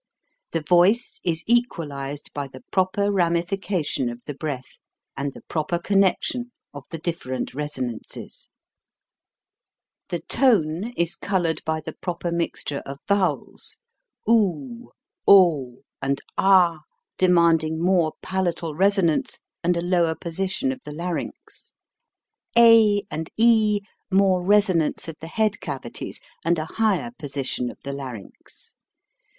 [0.51, 4.79] The voice is equalized by the proper rami fication of the breath
[5.15, 8.49] and the proper connec tion of the different resonances.
[10.09, 10.61] ITALIAN AND GERMAN
[10.95, 13.77] 227 The tone is colored by the proper mixture of vowels;
[14.27, 14.89] oo,
[15.27, 16.79] o, and ah
[17.19, 21.75] demanding more palatal resonance and a lower position of the larynx,
[22.55, 27.93] d and e more resonance of the head cavities and a higher position of the
[27.93, 28.73] larynx.